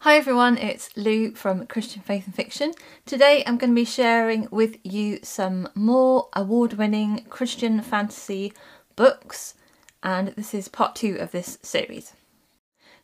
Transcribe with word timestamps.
Hi 0.00 0.16
everyone, 0.16 0.58
it's 0.58 0.90
Lou 0.96 1.32
from 1.32 1.66
Christian 1.66 2.02
Faith 2.02 2.26
and 2.26 2.34
Fiction. 2.34 2.72
Today 3.06 3.44
I'm 3.46 3.56
going 3.56 3.70
to 3.70 3.74
be 3.74 3.84
sharing 3.84 4.48
with 4.50 4.76
you 4.82 5.20
some 5.22 5.68
more 5.74 6.28
award 6.34 6.72
winning 6.74 7.24
Christian 7.30 7.80
fantasy 7.80 8.52
books, 8.96 9.54
and 10.02 10.28
this 10.28 10.54
is 10.54 10.66
part 10.68 10.96
two 10.96 11.16
of 11.16 11.30
this 11.30 11.58
series. 11.62 12.14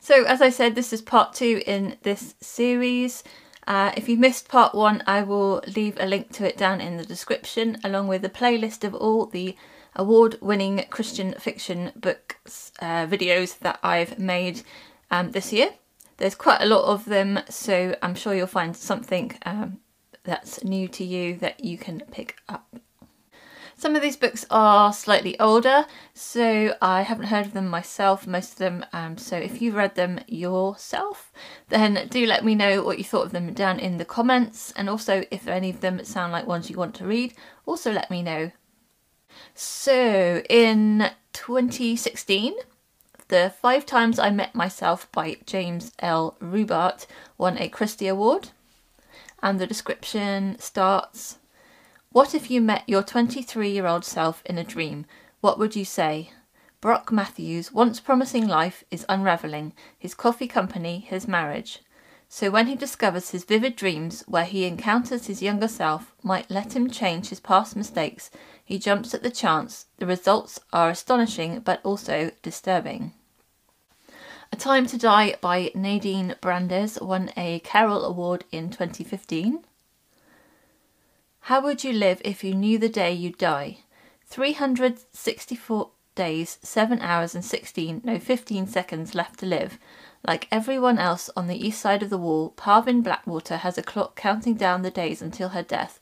So, 0.00 0.24
as 0.24 0.42
I 0.42 0.50
said, 0.50 0.74
this 0.74 0.92
is 0.92 1.00
part 1.00 1.34
two 1.34 1.62
in 1.66 1.96
this 2.02 2.34
series. 2.40 3.22
Uh, 3.66 3.92
if 3.96 4.08
you 4.08 4.16
missed 4.16 4.48
part 4.48 4.74
one, 4.74 5.04
I 5.06 5.22
will 5.22 5.62
leave 5.76 5.96
a 6.00 6.06
link 6.06 6.32
to 6.32 6.48
it 6.48 6.56
down 6.56 6.80
in 6.80 6.96
the 6.96 7.04
description, 7.04 7.78
along 7.84 8.08
with 8.08 8.24
a 8.24 8.28
playlist 8.28 8.82
of 8.82 8.94
all 8.94 9.26
the 9.26 9.56
award 9.94 10.36
winning 10.40 10.84
Christian 10.90 11.34
fiction 11.34 11.92
books 11.94 12.72
uh, 12.80 13.06
videos 13.06 13.58
that 13.60 13.78
I've 13.82 14.18
made 14.18 14.62
um, 15.10 15.30
this 15.30 15.52
year. 15.52 15.70
There's 16.18 16.34
quite 16.34 16.60
a 16.60 16.66
lot 16.66 16.84
of 16.84 17.04
them, 17.04 17.40
so 17.48 17.96
I'm 18.02 18.14
sure 18.16 18.34
you'll 18.34 18.48
find 18.48 18.76
something 18.76 19.32
um, 19.46 19.78
that's 20.24 20.64
new 20.64 20.88
to 20.88 21.04
you 21.04 21.36
that 21.36 21.64
you 21.64 21.78
can 21.78 22.02
pick 22.10 22.36
up. 22.48 22.76
Some 23.76 23.94
of 23.94 24.02
these 24.02 24.16
books 24.16 24.44
are 24.50 24.92
slightly 24.92 25.38
older, 25.38 25.86
so 26.12 26.74
I 26.82 27.02
haven't 27.02 27.26
heard 27.26 27.46
of 27.46 27.52
them 27.52 27.68
myself, 27.68 28.26
most 28.26 28.54
of 28.54 28.58
them. 28.58 28.84
Um, 28.92 29.16
so 29.16 29.36
if 29.36 29.62
you've 29.62 29.76
read 29.76 29.94
them 29.94 30.18
yourself, 30.26 31.32
then 31.68 32.08
do 32.10 32.26
let 32.26 32.44
me 32.44 32.56
know 32.56 32.82
what 32.82 32.98
you 32.98 33.04
thought 33.04 33.26
of 33.26 33.30
them 33.30 33.52
down 33.52 33.78
in 33.78 33.98
the 33.98 34.04
comments. 34.04 34.72
And 34.72 34.90
also, 34.90 35.22
if 35.30 35.46
any 35.46 35.70
of 35.70 35.80
them 35.80 36.04
sound 36.04 36.32
like 36.32 36.48
ones 36.48 36.68
you 36.68 36.76
want 36.76 36.96
to 36.96 37.06
read, 37.06 37.34
also 37.64 37.92
let 37.92 38.10
me 38.10 38.20
know. 38.20 38.50
So 39.54 40.42
in 40.50 41.12
2016, 41.32 42.54
the 43.28 43.52
Five 43.60 43.84
Times 43.84 44.18
I 44.18 44.30
Met 44.30 44.54
Myself 44.54 45.10
by 45.12 45.36
James 45.44 45.92
L. 45.98 46.34
Rubart 46.40 47.06
won 47.36 47.58
a 47.58 47.68
Christy 47.68 48.08
Award. 48.08 48.48
And 49.42 49.60
the 49.60 49.66
description 49.66 50.58
starts 50.58 51.36
what 52.10 52.34
if 52.34 52.50
you 52.50 52.62
met 52.62 52.88
your 52.88 53.02
23 53.02 53.68
year 53.68 53.86
old 53.86 54.06
self 54.06 54.42
in 54.46 54.56
a 54.56 54.64
dream? 54.64 55.04
What 55.42 55.58
would 55.58 55.76
you 55.76 55.84
say? 55.84 56.30
Brock 56.80 57.12
Matthews, 57.12 57.70
once 57.70 58.00
promising 58.00 58.48
life, 58.48 58.82
is 58.90 59.04
unravelling 59.10 59.74
his 59.98 60.14
coffee 60.14 60.48
company, 60.48 61.00
his 61.00 61.28
marriage. 61.28 61.80
So 62.30 62.50
when 62.50 62.66
he 62.66 62.76
discovers 62.76 63.30
his 63.30 63.44
vivid 63.44 63.76
dreams, 63.76 64.24
where 64.26 64.46
he 64.46 64.64
encounters 64.64 65.26
his 65.26 65.42
younger 65.42 65.68
self, 65.68 66.14
might 66.22 66.50
let 66.50 66.74
him 66.74 66.88
change 66.88 67.28
his 67.28 67.40
past 67.40 67.76
mistakes, 67.76 68.30
he 68.64 68.78
jumps 68.78 69.12
at 69.12 69.22
the 69.22 69.30
chance. 69.30 69.84
The 69.98 70.06
results 70.06 70.58
are 70.72 70.88
astonishing 70.88 71.60
but 71.60 71.80
also 71.84 72.30
disturbing. 72.42 73.12
A 74.50 74.56
Time 74.56 74.86
to 74.86 74.98
Die 74.98 75.36
by 75.40 75.70
Nadine 75.74 76.34
Brandes 76.40 76.98
won 77.00 77.30
a 77.36 77.60
Carol 77.60 78.04
Award 78.04 78.44
in 78.50 78.70
2015. 78.70 79.64
How 81.40 81.60
would 81.60 81.84
you 81.84 81.92
live 81.92 82.22
if 82.24 82.42
you 82.42 82.54
knew 82.54 82.78
the 82.78 82.88
day 82.88 83.12
you'd 83.12 83.38
die? 83.38 83.78
364 84.26 85.90
days, 86.14 86.58
7 86.62 87.00
hours 87.00 87.34
and 87.34 87.44
16, 87.44 88.00
no 88.02 88.18
15 88.18 88.66
seconds 88.66 89.14
left 89.14 89.38
to 89.40 89.46
live. 89.46 89.78
Like 90.26 90.48
everyone 90.50 90.98
else 90.98 91.30
on 91.36 91.46
the 91.46 91.66
east 91.66 91.80
side 91.80 92.02
of 92.02 92.10
the 92.10 92.18
wall, 92.18 92.50
Parvin 92.50 93.02
Blackwater 93.02 93.58
has 93.58 93.78
a 93.78 93.82
clock 93.82 94.16
counting 94.16 94.54
down 94.54 94.82
the 94.82 94.90
days 94.90 95.22
until 95.22 95.50
her 95.50 95.62
death. 95.62 96.00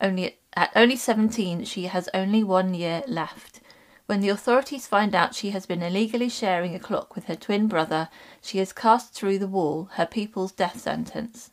Only 0.00 0.38
at 0.54 0.70
only 0.76 0.96
17, 0.96 1.64
she 1.64 1.84
has 1.84 2.08
only 2.14 2.44
one 2.44 2.74
year 2.74 3.02
left. 3.06 3.60
When 4.06 4.20
the 4.20 4.28
authorities 4.28 4.86
find 4.86 5.14
out 5.14 5.34
she 5.34 5.50
has 5.50 5.66
been 5.66 5.82
illegally 5.82 6.28
sharing 6.28 6.74
a 6.74 6.80
clock 6.80 7.16
with 7.16 7.24
her 7.24 7.34
twin 7.34 7.66
brother, 7.66 8.08
she 8.40 8.60
is 8.60 8.72
cast 8.72 9.12
through 9.12 9.40
the 9.40 9.48
wall, 9.48 9.88
her 9.94 10.06
people's 10.06 10.52
death 10.52 10.80
sentence. 10.80 11.50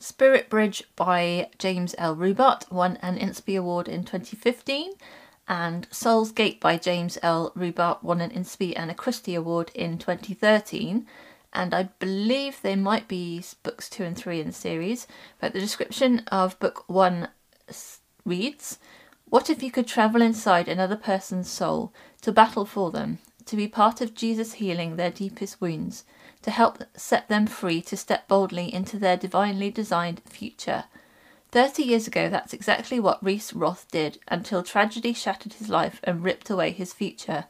Spirit 0.00 0.48
Bridge 0.48 0.82
by 0.96 1.50
James 1.58 1.94
L. 1.98 2.16
Rubart 2.16 2.70
won 2.72 2.96
an 2.96 3.16
INSPY 3.16 3.54
Award 3.54 3.86
in 3.86 4.02
2015, 4.02 4.94
and 5.46 5.86
Soul's 5.90 6.32
Gate 6.32 6.60
by 6.60 6.76
James 6.76 7.16
L. 7.22 7.52
Rubart 7.54 8.02
won 8.02 8.20
an 8.20 8.30
INSPY 8.32 8.74
and 8.76 8.90
a 8.90 8.94
Christy 8.94 9.34
Award 9.34 9.70
in 9.74 9.98
2013. 9.98 11.06
And 11.52 11.74
I 11.74 11.84
believe 11.98 12.62
there 12.62 12.76
might 12.76 13.08
be 13.08 13.44
books 13.62 13.88
two 13.88 14.04
and 14.04 14.16
three 14.16 14.40
in 14.40 14.48
the 14.48 14.52
series, 14.52 15.06
but 15.40 15.52
the 15.52 15.60
description 15.60 16.20
of 16.28 16.58
book 16.58 16.84
one 16.88 17.28
reads 18.24 18.78
What 19.30 19.48
if 19.48 19.62
you 19.62 19.70
could 19.70 19.86
travel 19.86 20.20
inside 20.20 20.68
another 20.68 20.96
person's 20.96 21.48
soul 21.48 21.92
to 22.20 22.32
battle 22.32 22.66
for 22.66 22.90
them, 22.90 23.18
to 23.46 23.56
be 23.56 23.66
part 23.66 24.00
of 24.00 24.14
Jesus 24.14 24.54
healing 24.54 24.96
their 24.96 25.10
deepest 25.10 25.60
wounds? 25.60 26.04
to 26.42 26.50
help 26.50 26.82
set 26.94 27.28
them 27.28 27.46
free 27.46 27.82
to 27.82 27.96
step 27.96 28.26
boldly 28.26 28.72
into 28.72 28.98
their 28.98 29.16
divinely 29.16 29.70
designed 29.70 30.22
future. 30.24 30.84
Thirty 31.50 31.82
years 31.82 32.06
ago, 32.06 32.28
that's 32.28 32.54
exactly 32.54 33.00
what 33.00 33.22
Reese 33.22 33.52
Roth 33.52 33.86
did 33.90 34.18
until 34.28 34.62
tragedy 34.62 35.12
shattered 35.12 35.54
his 35.54 35.68
life 35.68 36.00
and 36.04 36.22
ripped 36.22 36.48
away 36.48 36.70
his 36.70 36.92
future. 36.92 37.46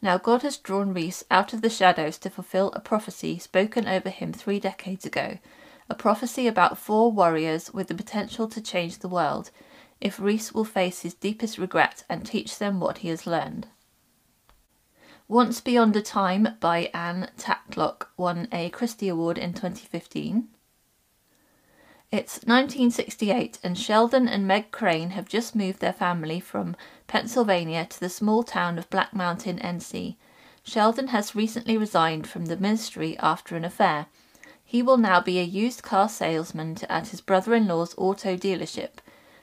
Now, 0.00 0.18
God 0.18 0.42
has 0.42 0.56
drawn 0.56 0.94
Reese 0.94 1.24
out 1.30 1.52
of 1.52 1.62
the 1.62 1.70
shadows 1.70 2.18
to 2.18 2.30
fulfill 2.30 2.70
a 2.72 2.80
prophecy 2.80 3.38
spoken 3.38 3.88
over 3.88 4.10
him 4.10 4.32
three 4.32 4.60
decades 4.60 5.04
ago, 5.04 5.38
a 5.90 5.94
prophecy 5.94 6.46
about 6.46 6.78
four 6.78 7.10
warriors 7.10 7.72
with 7.72 7.88
the 7.88 7.94
potential 7.94 8.46
to 8.48 8.60
change 8.60 8.98
the 8.98 9.08
world, 9.08 9.50
if 10.00 10.20
Reese 10.20 10.52
will 10.52 10.64
face 10.64 11.02
his 11.02 11.14
deepest 11.14 11.58
regret 11.58 12.04
and 12.08 12.24
teach 12.24 12.58
them 12.58 12.80
what 12.80 12.98
he 12.98 13.08
has 13.08 13.26
learned. 13.26 13.68
Once 15.26 15.60
Beyond 15.60 15.94
a 15.94 16.00
Time 16.00 16.56
by 16.58 16.90
Ann 16.94 17.30
Tatlock 17.36 18.08
won 18.16 18.48
a 18.50 18.70
Christy 18.70 19.08
Award 19.08 19.36
in 19.36 19.52
2015. 19.52 20.48
It's 22.10 22.36
1968 22.36 23.58
and 23.62 23.76
Sheldon 23.76 24.26
and 24.26 24.46
Meg 24.46 24.70
Crane 24.70 25.10
have 25.10 25.28
just 25.28 25.54
moved 25.54 25.80
their 25.80 25.92
family 25.92 26.40
from 26.40 26.74
Pennsylvania 27.06 27.84
to 27.84 28.00
the 28.00 28.08
small 28.08 28.42
town 28.42 28.78
of 28.78 28.88
Black 28.88 29.12
Mountain, 29.12 29.58
NC. 29.58 30.16
Sheldon 30.62 31.08
has 31.08 31.36
recently 31.36 31.76
resigned 31.76 32.26
from 32.26 32.46
the 32.46 32.56
ministry 32.56 33.18
after 33.18 33.56
an 33.56 33.64
affair. 33.66 34.06
He 34.64 34.80
will 34.80 34.96
now 34.96 35.20
be 35.20 35.38
a 35.38 35.44
used 35.44 35.82
car 35.82 36.08
salesman 36.08 36.78
at 36.88 37.08
his 37.08 37.20
brother 37.20 37.54
in 37.54 37.68
law's 37.68 37.94
auto 37.98 38.36
dealership. 38.36 39.00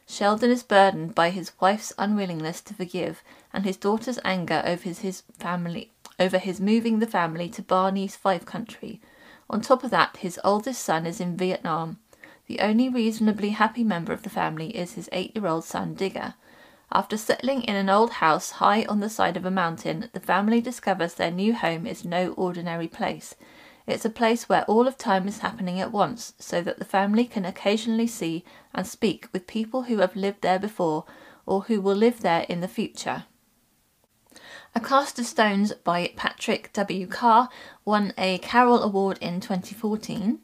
Sheldon 0.07 0.51
is 0.51 0.63
burdened 0.63 1.15
by 1.15 1.31
his 1.31 1.51
wife's 1.59 1.91
unwillingness 1.97 2.61
to 2.61 2.73
forgive 2.73 3.23
and 3.51 3.65
his 3.65 3.77
daughter's 3.77 4.19
anger 4.23 4.61
over 4.65 4.83
his, 4.83 4.99
his 4.99 5.23
family 5.39 5.91
over 6.19 6.37
his 6.37 6.61
moving 6.61 6.99
the 6.99 7.07
family 7.07 7.49
to 7.49 7.61
Barney's 7.61 8.15
Five 8.15 8.45
Country. 8.45 9.01
On 9.49 9.61
top 9.61 9.83
of 9.83 9.91
that, 9.91 10.17
his 10.17 10.39
oldest 10.43 10.81
son 10.81 11.05
is 11.05 11.19
in 11.19 11.35
Vietnam. 11.35 11.99
The 12.47 12.59
only 12.59 12.89
reasonably 12.89 13.49
happy 13.49 13.83
member 13.83 14.13
of 14.13 14.23
the 14.23 14.29
family 14.29 14.75
is 14.77 14.93
his 14.93 15.09
eight-year-old 15.11 15.65
son 15.65 15.95
Digger. 15.95 16.35
After 16.91 17.17
settling 17.17 17.63
in 17.63 17.75
an 17.75 17.89
old 17.89 18.11
house 18.11 18.51
high 18.51 18.85
on 18.87 18.99
the 18.99 19.09
side 19.09 19.35
of 19.35 19.45
a 19.45 19.51
mountain, 19.51 20.09
the 20.13 20.19
family 20.19 20.61
discovers 20.61 21.15
their 21.15 21.31
new 21.31 21.53
home 21.53 21.85
is 21.85 22.05
no 22.05 22.33
ordinary 22.33 22.87
place. 22.87 23.35
It's 23.87 24.05
a 24.05 24.09
place 24.09 24.49
where 24.49 24.63
all 24.63 24.87
of 24.87 24.97
time 24.97 25.27
is 25.27 25.39
happening 25.39 25.79
at 25.79 25.91
once, 25.91 26.33
so 26.39 26.61
that 26.61 26.79
the 26.79 26.85
family 26.85 27.25
can 27.25 27.45
occasionally 27.45 28.07
see 28.07 28.43
and 28.73 28.87
speak 28.87 29.27
with 29.31 29.45
people 29.45 29.83
who 29.83 29.97
have 29.99 30.15
lived 30.15 30.41
there 30.41 30.57
before 30.57 31.05
or 31.45 31.63
who 31.63 31.79
will 31.81 31.95
live 31.95 32.21
there 32.21 32.45
in 32.49 32.61
the 32.61 32.67
future. 32.67 33.25
A 34.73 34.79
Cast 34.79 35.19
of 35.19 35.27
Stones 35.27 35.71
by 35.83 36.11
Patrick 36.15 36.73
W. 36.73 37.05
Carr 37.05 37.47
won 37.85 38.11
a 38.17 38.39
Carol 38.39 38.81
Award 38.81 39.19
in 39.21 39.39
2014. 39.39 40.39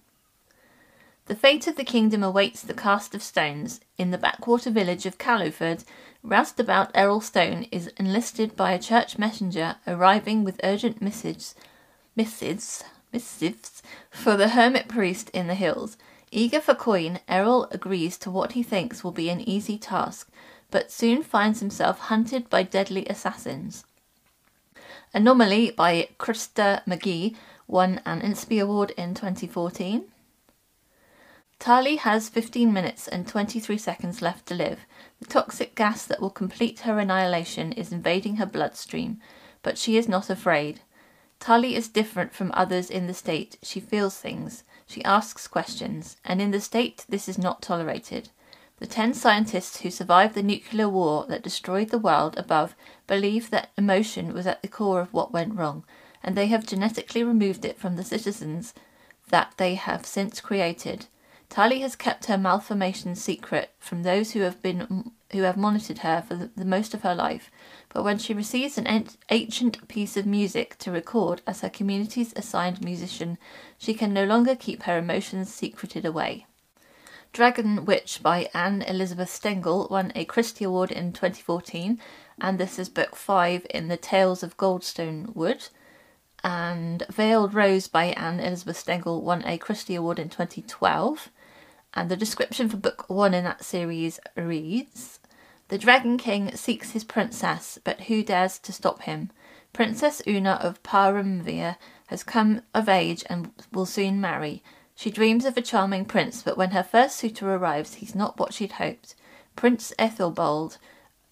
The 1.25 1.35
fate 1.35 1.65
of 1.65 1.77
the 1.77 1.83
kingdom 1.83 2.23
awaits 2.23 2.61
the 2.61 2.73
cast 2.73 3.15
of 3.15 3.23
stones. 3.23 3.81
In 3.97 4.11
the 4.11 4.17
backwater 4.17 4.69
village 4.69 5.05
of 5.05 5.17
Callowford, 5.17 5.83
roustabout 6.23 6.91
Errol 6.93 7.21
Stone 7.21 7.67
is 7.71 7.87
enlisted 7.97 8.55
by 8.55 8.71
a 8.73 8.79
church 8.79 9.17
messenger 9.17 9.77
arriving 9.87 10.43
with 10.43 10.61
urgent 10.63 11.01
messages, 11.01 11.55
missives 12.15 12.83
missives 13.11 13.81
for 14.09 14.37
the 14.37 14.49
hermit 14.49 14.87
priest 14.87 15.29
in 15.31 15.47
the 15.47 15.55
hills. 15.55 15.97
Eager 16.31 16.61
for 16.61 16.73
coin, 16.73 17.19
Errol 17.27 17.67
agrees 17.71 18.17
to 18.19 18.31
what 18.31 18.53
he 18.53 18.63
thinks 18.63 19.03
will 19.03 19.11
be 19.11 19.29
an 19.29 19.41
easy 19.41 19.77
task, 19.77 20.29
but 20.69 20.91
soon 20.91 21.23
finds 21.23 21.59
himself 21.59 21.99
hunted 21.99 22.49
by 22.49 22.63
deadly 22.63 23.05
assassins. 23.07 23.83
Anomaly 25.13 25.71
by 25.71 26.07
Krista 26.17 26.83
McGee 26.85 27.35
won 27.67 28.01
an 28.05 28.21
INSPY 28.21 28.59
Award 28.59 28.91
in 28.91 29.13
2014. 29.13 30.05
Tali 31.59 31.97
has 31.97 32.27
15 32.27 32.73
minutes 32.73 33.07
and 33.07 33.27
23 33.27 33.77
seconds 33.77 34.21
left 34.21 34.47
to 34.47 34.55
live. 34.55 34.79
The 35.19 35.27
toxic 35.27 35.75
gas 35.75 36.05
that 36.05 36.19
will 36.19 36.31
complete 36.31 36.79
her 36.79 36.97
annihilation 36.97 37.71
is 37.73 37.91
invading 37.91 38.37
her 38.37 38.45
bloodstream, 38.45 39.19
but 39.61 39.77
she 39.77 39.95
is 39.95 40.07
not 40.07 40.29
afraid. 40.29 40.79
Tali 41.41 41.75
is 41.75 41.87
different 41.87 42.33
from 42.33 42.51
others 42.53 42.91
in 42.91 43.07
the 43.07 43.15
state. 43.15 43.57
She 43.63 43.79
feels 43.79 44.15
things. 44.15 44.63
She 44.85 45.03
asks 45.03 45.47
questions, 45.47 46.17
and 46.23 46.39
in 46.39 46.51
the 46.51 46.61
state, 46.61 47.03
this 47.09 47.27
is 47.27 47.39
not 47.39 47.63
tolerated. 47.63 48.29
The 48.77 48.85
ten 48.85 49.15
scientists 49.15 49.81
who 49.81 49.89
survived 49.89 50.35
the 50.35 50.43
nuclear 50.43 50.87
war 50.87 51.25
that 51.29 51.41
destroyed 51.41 51.89
the 51.89 51.97
world 51.97 52.37
above 52.37 52.75
believe 53.07 53.49
that 53.49 53.71
emotion 53.75 54.33
was 54.33 54.45
at 54.45 54.61
the 54.61 54.67
core 54.67 55.01
of 55.01 55.13
what 55.13 55.33
went 55.33 55.55
wrong, 55.55 55.83
and 56.23 56.37
they 56.37 56.45
have 56.45 56.67
genetically 56.67 57.23
removed 57.23 57.65
it 57.65 57.79
from 57.79 57.95
the 57.95 58.03
citizens 58.03 58.75
that 59.29 59.53
they 59.57 59.73
have 59.73 60.05
since 60.05 60.41
created. 60.41 61.07
Tali 61.49 61.79
has 61.79 61.95
kept 61.95 62.27
her 62.27 62.37
malformation 62.37 63.15
secret 63.15 63.71
from 63.79 64.03
those 64.03 64.33
who 64.33 64.41
have 64.41 64.61
been 64.61 65.11
who 65.33 65.41
have 65.43 65.57
monitored 65.57 65.99
her 65.99 66.21
for 66.21 66.35
the, 66.35 66.51
the 66.55 66.65
most 66.65 66.93
of 66.93 67.01
her 67.01 67.15
life, 67.15 67.51
but 67.89 68.03
when 68.03 68.17
she 68.17 68.33
receives 68.33 68.77
an 68.77 69.07
ancient 69.29 69.87
piece 69.87 70.17
of 70.17 70.25
music 70.25 70.77
to 70.79 70.91
record 70.91 71.41
as 71.45 71.61
her 71.61 71.69
community's 71.69 72.33
assigned 72.35 72.83
musician, 72.83 73.37
she 73.77 73.93
can 73.93 74.13
no 74.13 74.25
longer 74.25 74.55
keep 74.55 74.83
her 74.83 74.97
emotions 74.97 75.53
secreted 75.53 76.05
away. 76.05 76.45
Dragonwitch 77.33 78.21
by 78.21 78.49
Anne 78.53 78.81
Elisabeth 78.81 79.29
Stengl 79.29 79.89
won 79.89 80.11
a 80.15 80.25
Christy 80.25 80.65
Award 80.65 80.91
in 80.91 81.13
2014, 81.13 81.97
and 82.41 82.59
this 82.59 82.77
is 82.77 82.89
book 82.89 83.15
five 83.15 83.65
in 83.69 83.87
the 83.87 83.95
Tales 83.95 84.43
of 84.43 84.57
Goldstone 84.57 85.33
Wood. 85.33 85.69
And 86.43 87.03
Veiled 87.09 87.53
Rose 87.53 87.87
by 87.87 88.07
Anne 88.07 88.41
Elisabeth 88.41 88.83
Stengl 88.83 89.21
won 89.21 89.45
a 89.45 89.57
Christy 89.57 89.95
Award 89.95 90.19
in 90.19 90.27
2012. 90.27 91.29
And 91.93 92.09
the 92.09 92.17
description 92.17 92.67
for 92.67 92.77
book 92.77 93.09
one 93.09 93.33
in 93.33 93.45
that 93.45 93.63
series 93.63 94.19
reads 94.35 95.20
The 95.71 95.77
Dragon 95.77 96.17
King 96.17 96.53
seeks 96.53 96.91
his 96.91 97.05
princess, 97.05 97.79
but 97.85 98.01
who 98.01 98.23
dares 98.23 98.59
to 98.59 98.73
stop 98.73 99.03
him? 99.03 99.31
Princess 99.71 100.21
Una 100.27 100.59
of 100.61 100.83
Parumvir 100.83 101.77
has 102.07 102.25
come 102.25 102.63
of 102.73 102.89
age 102.89 103.23
and 103.29 103.53
will 103.71 103.85
soon 103.85 104.19
marry. 104.19 104.61
She 104.95 105.09
dreams 105.09 105.45
of 105.45 105.55
a 105.55 105.61
charming 105.61 106.03
prince, 106.03 106.41
but 106.43 106.57
when 106.57 106.71
her 106.71 106.83
first 106.83 107.15
suitor 107.15 107.55
arrives, 107.55 107.93
he's 107.93 108.13
not 108.13 108.37
what 108.37 108.53
she'd 108.53 108.73
hoped. 108.73 109.15
Prince 109.55 109.93
Aethelbald 109.97 110.77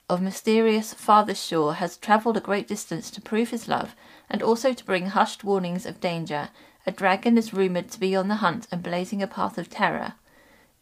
of 0.08 0.22
mysterious 0.22 0.94
farther 0.94 1.36
shore 1.36 1.74
has 1.74 1.98
travelled 1.98 2.38
a 2.38 2.40
great 2.40 2.66
distance 2.70 3.12
to 3.12 3.22
prove 3.22 3.50
his 3.50 3.68
love, 3.68 3.94
and 4.30 4.42
also 4.42 4.72
to 4.72 4.86
bring 4.86 5.08
hushed 5.08 5.44
warnings 5.44 5.86
of 5.86 6.00
danger. 6.00 6.48
A 6.88 6.92
dragon 6.92 7.38
is 7.38 7.54
rumoured 7.54 7.92
to 7.92 8.00
be 8.00 8.16
on 8.16 8.30
the 8.30 8.36
hunt 8.36 8.70
and 8.72 8.82
blazing 8.82 9.22
a 9.22 9.28
path 9.28 9.58
of 9.58 9.70
terror. 9.70 10.14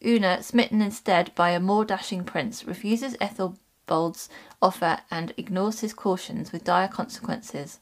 Una, 0.04 0.42
smitten 0.42 0.80
instead 0.80 1.34
by 1.34 1.50
a 1.50 1.60
more 1.60 1.84
dashing 1.84 2.24
prince, 2.24 2.64
refuses 2.64 3.16
Aethelbald's 3.20 4.28
offer 4.62 4.98
and 5.10 5.34
ignores 5.36 5.80
his 5.80 5.92
cautions 5.92 6.52
with 6.52 6.64
dire 6.64 6.88
consequences. 6.88 7.80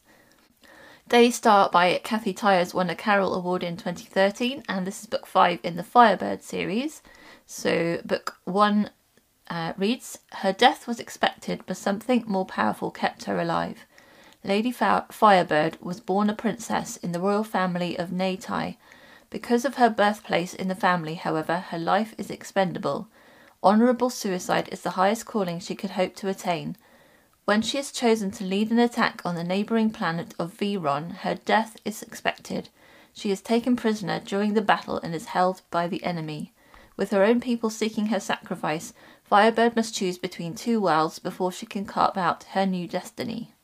Daystar 1.09 1.71
by 1.71 2.01
Kathy 2.03 2.33
Tyers 2.33 2.75
won 2.75 2.91
a 2.91 2.97
Carol 2.97 3.35
Award 3.35 3.63
in 3.63 3.77
2013, 3.77 4.65
and 4.69 4.87
this 4.87 5.03
is 5.03 5.07
book 5.07 5.27
five 5.27 5.61
in 5.63 5.77
the 5.77 5.85
Firebird 5.85 6.43
series. 6.43 7.01
So, 7.47 8.01
book 8.05 8.39
one 8.45 8.91
uh, 9.49 9.75
reads 9.77 10.19
Her 10.33 10.53
death 10.53 10.89
was 10.89 10.99
expected, 10.99 11.63
but 11.67 11.77
something 11.77 12.25
more 12.27 12.47
powerful 12.47 12.91
kept 12.91 13.25
her 13.25 13.39
alive. 13.39 13.87
Lady 14.43 14.73
Firebird 14.73 15.79
was 15.81 16.01
born 16.01 16.31
a 16.31 16.35
princess 16.35 16.97
in 16.97 17.13
the 17.13 17.21
royal 17.21 17.45
family 17.45 17.97
of 17.97 18.11
Netaia. 18.11 18.77
Because 19.31 19.65
of 19.65 19.75
her 19.75 19.91
birthplace 19.91 20.55
in 20.55 20.69
the 20.69 20.75
family, 20.75 21.15
however, 21.15 21.59
her 21.71 21.79
life 21.79 22.15
is 22.17 22.31
expendable. 22.31 23.09
Honourable 23.63 24.11
suicide 24.11 24.69
is 24.71 24.83
the 24.83 24.91
highest 24.91 25.27
calling 25.27 25.59
she 25.59 25.75
could 25.75 25.91
hope 25.91 26.15
to 26.17 26.29
attain. 26.29 26.77
When 27.45 27.63
she 27.63 27.79
is 27.79 27.93
chosen 27.93 28.31
to 28.33 28.45
lead 28.45 28.71
an 28.71 28.79
attack 28.79 29.23
on 29.25 29.35
the 29.35 29.45
neighbouring 29.45 29.91
planet 29.91 30.35
of 30.39 30.57
Viron, 30.57 31.11
her 31.19 31.35
death 31.35 31.77
is 31.85 32.03
expected. 32.03 32.69
She 33.13 33.31
is 33.31 33.41
taken 33.41 33.77
prisoner 33.77 34.21
during 34.21 34.55
the 34.55 34.63
battle 34.63 34.99
and 34.99 35.15
is 35.15 35.27
held 35.27 35.63
by 35.71 35.89
the 35.89 36.03
enemy. 36.05 36.53
With 36.97 37.11
her 37.11 37.25
own 37.25 37.41
people 37.41 37.71
seeking 37.71 38.07
her 38.07 38.21
sacrifice, 38.21 38.93
Firebird 39.25 39.75
must 39.77 39.95
choose 39.95 40.19
between 40.19 40.55
two 40.55 40.81
worlds 40.81 41.19
before 41.19 41.51
she 41.51 41.67
can 41.67 41.85
carve 41.85 42.17
out 42.17 42.45
her 42.51 42.67
new 42.67 42.87
destiny. 42.87 43.55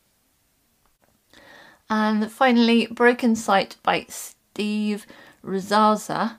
And 1.88 2.31
finally, 2.31 2.87
Broken 2.87 3.37
Sight 3.37 3.76
by 3.82 4.06
Steve 4.09 5.06
Rzasa 5.44 6.36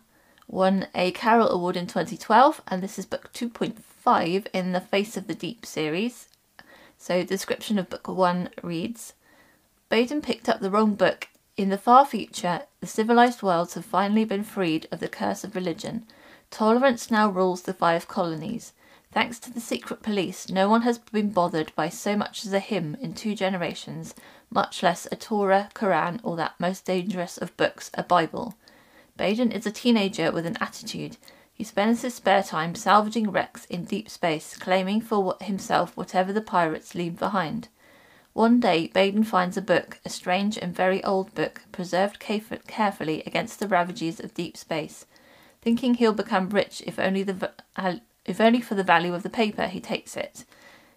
won 0.47 0.88
a 0.95 1.11
Carol 1.11 1.50
Award 1.50 1.75
in 1.75 1.88
2012, 1.88 2.61
and 2.67 2.81
this 2.81 2.97
is 2.97 3.05
book 3.05 3.33
2.5 3.33 4.47
in 4.53 4.71
the 4.71 4.79
Face 4.79 5.17
of 5.17 5.27
the 5.27 5.35
Deep 5.35 5.65
series. 5.65 6.29
So, 6.97 7.19
the 7.19 7.25
description 7.25 7.77
of 7.77 7.89
book 7.89 8.07
one 8.07 8.50
reads 8.61 9.13
Baden 9.89 10.21
picked 10.21 10.47
up 10.47 10.61
the 10.61 10.71
wrong 10.71 10.95
book. 10.95 11.27
In 11.57 11.69
the 11.69 11.77
far 11.77 12.05
future, 12.05 12.61
the 12.79 12.88
civilized 12.88 13.44
worlds 13.44 13.73
have 13.73 13.83
finally 13.83 14.23
been 14.23 14.45
freed 14.45 14.88
of 14.89 15.01
the 15.01 15.09
curse 15.09 15.44
of 15.44 15.53
religion. 15.53 16.05
Tolerance 16.50 17.11
now 17.11 17.29
rules 17.29 17.63
the 17.63 17.73
five 17.73 18.07
colonies. 18.07 18.71
Thanks 19.11 19.38
to 19.39 19.53
the 19.53 19.59
secret 19.59 20.01
police, 20.01 20.50
no 20.50 20.69
one 20.69 20.83
has 20.83 20.97
been 20.97 21.31
bothered 21.31 21.75
by 21.75 21.89
so 21.89 22.15
much 22.15 22.45
as 22.45 22.53
a 22.53 22.59
hymn 22.59 22.95
in 23.01 23.13
two 23.13 23.35
generations, 23.35 24.15
much 24.50 24.81
less 24.81 25.07
a 25.11 25.17
Torah, 25.17 25.69
Quran, 25.75 26.21
or 26.23 26.38
that 26.38 26.57
most 26.57 26.85
dangerous 26.85 27.38
of 27.38 27.55
books, 27.57 27.91
a 27.95 28.01
Bible. 28.01 28.55
Baden 29.15 29.51
is 29.51 29.65
a 29.65 29.71
teenager 29.71 30.31
with 30.31 30.45
an 30.45 30.57
attitude. 30.60 31.18
He 31.54 31.63
spends 31.63 32.01
his 32.01 32.15
spare 32.15 32.42
time 32.42 32.74
salvaging 32.74 33.30
wrecks 33.30 33.65
in 33.65 33.86
deep 33.86 34.10
space, 34.10 34.57
claiming 34.57 35.01
for 35.01 35.36
himself 35.39 35.95
whatever 35.95 36.33
the 36.33 36.42
pirates 36.42 36.95
leave 36.95 37.19
behind. 37.19 37.68
One 38.33 38.60
day, 38.60 38.88
Baden 38.88 39.25
finds 39.25 39.57
a 39.57 39.62
book, 39.62 40.00
a 40.04 40.10
strange 40.10 40.57
and 40.57 40.75
very 40.75 41.04
old 41.04 41.36
book, 41.36 41.62
preserved 41.71 42.19
carefully 42.19 43.21
against 43.27 43.60
the 43.60 43.68
ravages 43.68 44.19
of 44.19 44.33
deep 44.33 44.57
space. 44.57 45.06
Thinking 45.62 45.94
he'll 45.94 46.13
become 46.13 46.50
rich 46.50 46.81
if 46.88 46.98
only, 46.98 47.21
the, 47.21 47.51
if 48.25 48.42
only 48.42 48.62
for 48.62 48.74
the 48.74 48.83
value 48.83 49.13
of 49.13 49.21
the 49.21 49.30
paper, 49.30 49.68
he 49.68 49.80
takes 49.80 50.18
it. 50.18 50.45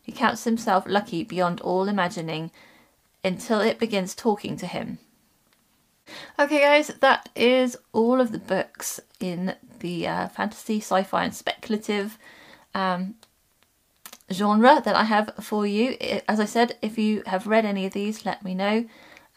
He 0.03 0.13
counts 0.13 0.45
himself 0.45 0.85
lucky 0.87 1.23
beyond 1.23 1.61
all 1.61 1.89
imagining 1.89 2.51
until 3.23 3.61
it 3.61 3.79
begins 3.79 4.15
talking 4.15 4.57
to 4.57 4.67
him. 4.67 4.99
Okay, 6.39 6.61
guys, 6.61 6.89
that 7.01 7.29
is 7.35 7.77
all 7.93 8.21
of 8.21 8.33
the 8.33 8.39
books 8.39 9.01
in 9.21 9.55
the 9.81 10.07
uh, 10.07 10.29
fantasy, 10.29 10.79
sci-fi, 10.79 11.25
and 11.25 11.35
speculative 11.35 12.19
um, 12.75 13.15
genre 14.31 14.81
that 14.85 14.97
I 14.97 15.05
have 15.05 15.33
for 15.41 15.67
you. 15.67 15.97
As 16.29 16.41
I 16.41 16.45
said, 16.45 16.79
if 16.83 16.99
you 16.99 17.23
have 17.27 17.47
read 17.47 17.65
any 17.65 17.87
of 17.87 17.93
these, 17.93 18.25
let 18.25 18.45
me 18.45 18.55
know. 18.55 18.87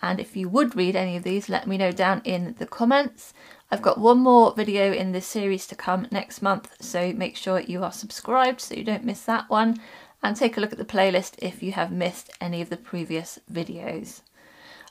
And 0.01 0.19
if 0.19 0.37
you 0.37 0.47
would 0.49 0.75
read 0.75 0.95
any 0.95 1.17
of 1.17 1.23
these, 1.23 1.49
let 1.49 1.67
me 1.67 1.77
know 1.77 1.91
down 1.91 2.21
in 2.23 2.55
the 2.57 2.65
comments. 2.65 3.33
I've 3.71 3.81
got 3.81 3.99
one 3.99 4.19
more 4.19 4.53
video 4.53 4.93
in 4.93 5.11
this 5.11 5.27
series 5.27 5.67
to 5.67 5.75
come 5.75 6.07
next 6.09 6.41
month, 6.41 6.75
so 6.79 7.13
make 7.13 7.35
sure 7.35 7.59
you 7.59 7.83
are 7.83 7.91
subscribed 7.91 8.61
so 8.61 8.75
you 8.75 8.83
don't 8.83 9.03
miss 9.03 9.23
that 9.25 9.49
one. 9.49 9.79
And 10.21 10.35
take 10.35 10.57
a 10.57 10.59
look 10.59 10.71
at 10.71 10.77
the 10.77 10.85
playlist 10.85 11.35
if 11.37 11.63
you 11.63 11.71
have 11.73 11.91
missed 11.91 12.29
any 12.41 12.61
of 12.61 12.69
the 12.69 12.77
previous 12.77 13.39
videos. 13.51 14.21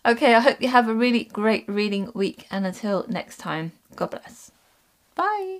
Okay, 0.06 0.34
I 0.34 0.40
hope 0.40 0.62
you 0.62 0.68
have 0.68 0.88
a 0.88 0.94
really 0.94 1.24
great 1.24 1.68
reading 1.68 2.10
week, 2.14 2.46
and 2.50 2.64
until 2.64 3.04
next 3.08 3.38
time, 3.38 3.72
God 3.96 4.10
bless. 4.12 4.52
Bye. 5.14 5.58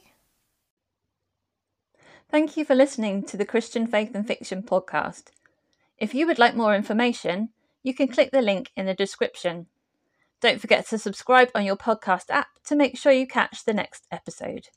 Thank 2.31 2.57
you 2.57 2.65
for 2.65 2.75
listening 2.75 3.25
to 3.25 3.37
the 3.37 3.45
Christian 3.45 3.87
Faith 3.87 4.15
and 4.15 4.27
Fiction 4.27 4.63
podcast. 4.63 5.25
If 5.99 6.15
you 6.15 6.27
would 6.27 6.39
like 6.39 6.55
more 6.55 6.75
information, 6.75 7.49
you 7.83 7.95
can 7.95 8.09
click 8.09 8.31
the 8.31 8.43
link 8.43 8.71
in 8.77 8.87
the 8.87 8.95
description. 8.95 9.67
Don't 10.41 10.61
forget 10.61 10.87
to 10.89 10.99
subscribe 10.99 11.51
on 11.55 11.65
your 11.65 11.77
podcast 11.77 12.31
app 12.31 12.49
to 12.67 12.77
make 12.77 12.97
sure 12.97 13.13
you 13.13 13.27
catch 13.27 13.65
the 13.65 13.75
next 13.75 14.07
episode. 14.13 14.69